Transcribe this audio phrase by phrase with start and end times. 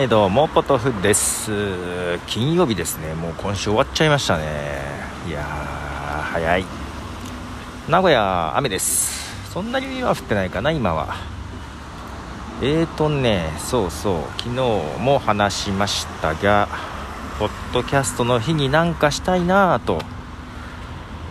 [0.00, 1.50] えー、どうもポトフです。
[2.28, 3.14] 金曜日ですね。
[3.14, 4.44] もう今週終わっちゃいましたね。
[5.26, 6.64] いやー早い。
[7.88, 9.50] 名古屋雨です。
[9.52, 11.16] そんなには降ってないかな今は。
[12.62, 14.22] えーとねそうそう。
[14.40, 14.54] 昨日
[15.00, 16.68] も話しましたが
[17.40, 20.00] ポッドキャストの日になんかしたいなと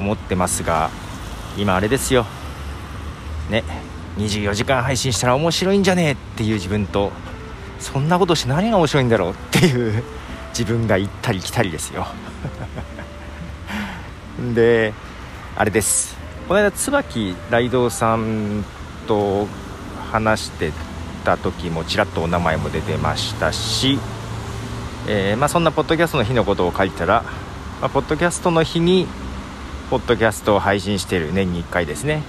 [0.00, 0.90] 思ってますが
[1.56, 2.26] 今あれですよ。
[3.48, 3.62] ね
[4.18, 7.12] 24時間配信したら面白いんじゃねえっていう自分と
[7.78, 10.02] そんなことして何が面白いんだろうっていう
[10.50, 12.06] 自分が行ったり来たりですよ。
[14.54, 14.92] で
[15.56, 16.16] あれです。
[16.48, 18.64] この間椿雷道さん
[19.08, 19.48] と
[20.12, 20.72] 話して
[21.24, 23.98] た時もちらっとお名前も出てましたし、
[25.08, 27.22] えー、まあ、そんなポッドキャストの日のことを書いたら、
[27.80, 29.06] まあ、ポッドキャストの日に
[29.90, 32.22] ポッドキャストを配信している年に1回ですね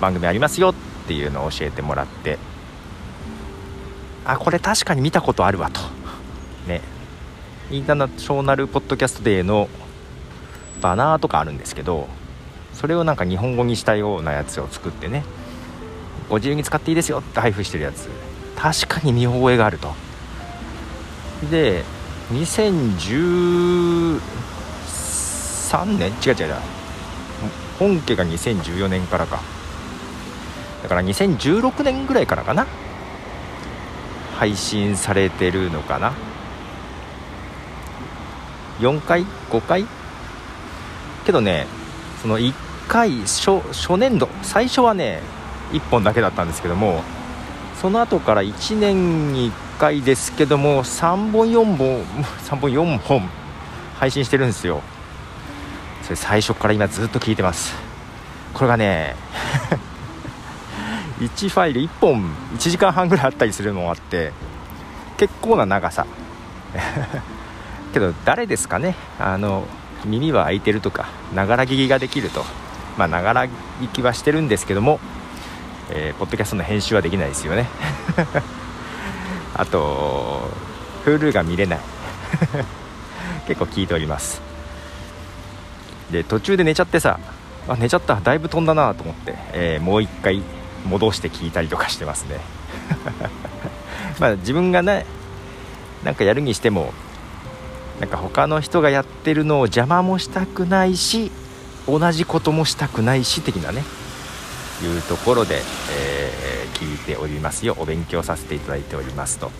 [0.00, 0.74] 番組ありますよっ
[1.06, 2.38] ていうのを教えてもらって
[4.26, 5.80] あこれ確かに見たことあるわと。
[6.66, 6.80] ね。
[7.70, 9.68] インターナショナルポッドキャストデーの
[10.80, 12.06] バナーとかあるんですけど
[12.72, 15.24] それをなんか日本語にしたようなやつを作ってね。
[16.28, 18.08] ご自由に使っていいですよって配布してるやつ。
[18.56, 19.94] 確かに見覚えがあると。
[21.50, 21.84] で
[22.32, 24.20] 2013
[25.98, 26.54] 年違う違う違う。
[27.78, 29.40] 本家が2014年からか。
[30.82, 32.66] だから2016年ぐらいからかな？
[34.38, 36.12] 配信されてるのかな
[38.80, 39.86] ？4回？5回？
[41.24, 41.66] けどね
[42.22, 42.52] その1
[42.88, 45.20] 回初初年度最初はね
[45.72, 47.02] 1本だけだったんですけども
[47.80, 52.04] その後から1年に1回ですけども3本4本
[52.46, 53.28] 3本4本
[53.98, 54.82] 配信してるんですよ。
[56.02, 57.74] それ最初から今ずっと聞いてます。
[58.54, 59.16] これがね
[61.20, 62.22] 1ファイル1本
[62.54, 64.32] 1時間半ぐらいあったりするのもあって
[65.16, 66.06] 結構な長さ。
[67.94, 68.94] けど誰ですかね？
[69.18, 69.66] あの
[70.04, 72.44] 耳は開いてるとかながら聞きができると。
[72.98, 73.48] まあながら聞
[73.92, 75.00] きはしてるんですけども、
[75.90, 77.66] えー、ポッドキャストの編集はできないですよね。
[79.54, 80.50] あと
[81.04, 81.80] Hulu が見れない。
[83.48, 84.42] 結構聞いております。
[86.10, 87.18] で途中で寝ちゃってさ
[87.68, 88.16] あ寝ちゃった。
[88.16, 90.42] だいぶ飛んだなと思って、えー、もう一回
[90.84, 92.40] 戻して聞いたりとかしてますね。
[94.20, 95.06] まあ自分がね
[96.04, 96.92] なんかやるにしても
[98.00, 101.30] なんか他の人がやってるのを邪魔もしたくないし
[101.86, 103.82] 同じこともしたくないし的なね
[104.82, 107.76] いうところで、えー、聞いておりますよ。
[107.78, 109.50] お勉強させていただいておりますと。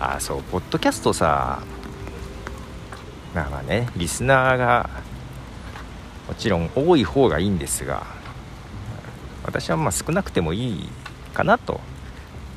[0.00, 1.62] あそうポッドキャストさ
[3.32, 4.90] まあまあねリスナーが
[6.26, 8.04] もちろん多い方がいいんですが
[9.44, 10.88] 私はまあ少なくてもいい
[11.34, 11.80] かなと。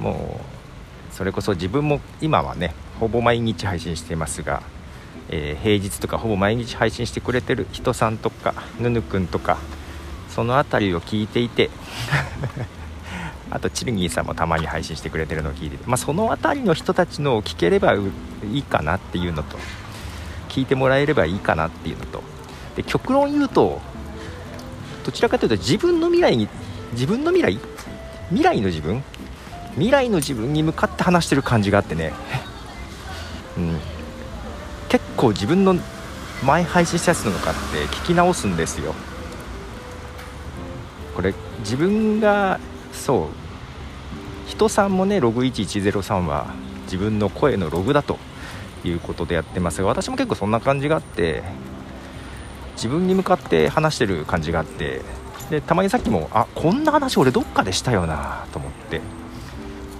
[0.00, 4.62] もうそれこそ自分も今はねほぼ毎日配信していますが、
[5.30, 9.56] えー、平日とかほぼ毎日配信してくれてる人さんとかぬぬくんとか
[10.28, 11.70] その辺りを聞いていて
[13.50, 19.56] あとチルギーさんもたまに配信してくれてるのを聞いてて、まあ、その辺りの人たちのを聞ければいいかなっていうのと
[20.50, 22.22] 聞いてもらえればいいかなっていうのと。
[22.76, 23.80] で極論言うと
[25.06, 26.48] どちらかというと自分の未来に
[26.90, 27.60] 自分の未来？
[28.30, 29.04] 未来の自分？
[29.74, 32.12] 未来の自分に向かって話してる感じがあってね、
[33.56, 33.78] うん、
[34.88, 35.76] 結構自分の
[36.42, 38.96] 前配信したやつなのかって聞き直すんですよ。
[41.14, 42.58] これ自分が
[42.92, 43.46] そう。
[44.48, 46.46] 人さんもねログ1103は
[46.84, 48.18] 自分の声のログだと
[48.84, 51.44] いうことでやってますが私も結構そんな感じがあって
[52.76, 55.02] 自分に向かって話してる感じがあって
[55.50, 59.00] でたまにさっきもあこんな話俺どっかでしたよなと思って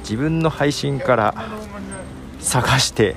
[0.00, 1.34] 自分の配信から
[2.40, 3.16] 探して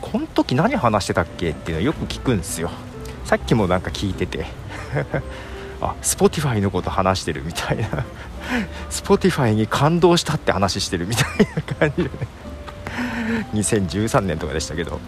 [0.00, 2.70] この時何話してたっけっていうのをよく聞くんですよ。
[3.24, 4.46] さっきもなんか聞いてて
[5.80, 8.04] あ Spotify のこと話してるみたいな
[8.90, 12.10] Spotify に感動したって話してるみたいな感じでね。
[13.54, 15.00] 2013年とかでしたけど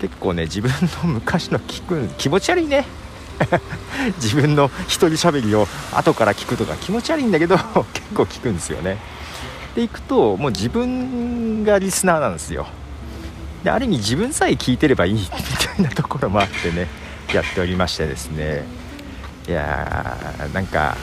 [0.00, 0.70] 結構ね自分
[1.04, 2.86] の昔の聞く気持ち悪いね。
[4.20, 7.56] 自分の一人喋りを後から聞くとか気持ち悪いんだけど
[7.92, 8.98] 結構聞くんですよね。
[9.74, 12.66] でいくともう自分がリスナーなんですよ。
[13.64, 15.36] である意味自分さえ聞いてればいいみた
[15.80, 16.88] いなところもあってね
[17.32, 18.64] やっておりましてですね。
[19.48, 20.96] いやーなんか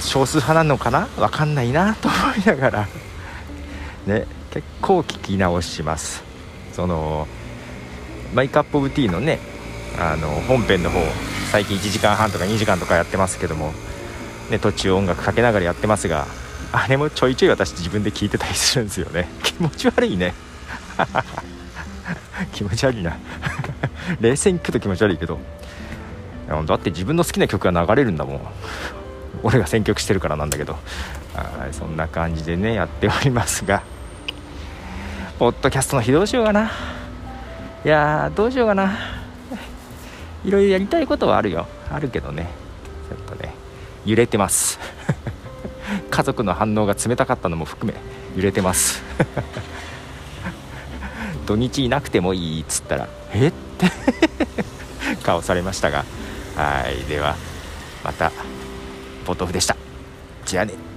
[0.00, 1.08] 少数派なのかな？
[1.16, 2.88] 分かんないなと思いながら。
[4.06, 6.22] ね結構聞き直します。
[6.74, 7.26] その
[8.34, 9.38] マイカップオブティーのね
[9.96, 11.00] あの本編の方
[11.50, 13.72] 最近1時間半とか2時間とかやってますけども、
[14.50, 16.26] ね、途中音楽かけながらやってますが
[16.72, 19.28] あれもちょいちょい私自分で聞いてたりするんですよね。
[19.42, 20.34] 気持ち悪いね。
[22.52, 23.16] 気持ち悪いな。
[24.20, 25.38] 冷静に聞くと気持ち悪いけど。
[26.66, 28.40] だって自分の好きな曲が流れるんだもん。
[29.42, 30.78] 俺が選曲してるからなんだけど。
[31.72, 33.82] そんな感じでねやっておりますが。
[35.38, 36.70] ポッドキャストの日どうしようかな。
[37.84, 39.17] いやどうしようかな。
[40.44, 41.66] いろいろやりたいことはあるよ。
[41.90, 42.48] あるけどね。
[43.08, 43.54] ちょっとね。
[44.04, 44.78] 揺れてます。
[46.10, 47.98] 家族の反応が冷たかったのも含め
[48.36, 49.02] 揺れてます。
[51.46, 53.48] 土日いなくてもいいっつったらえ？
[53.48, 53.86] って
[55.24, 56.04] 顔されましたが。
[56.56, 57.04] はい。
[57.08, 57.36] では
[58.04, 58.32] また
[59.24, 59.76] ポトフでした。
[60.44, 60.87] じゃあね。